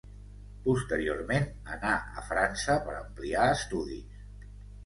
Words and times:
Posteriorment 0.67 1.45
anà 1.75 1.91
a 2.21 2.23
França 2.31 2.79
per 2.89 2.97
ampliar 3.03 3.47
estudis. 3.59 4.53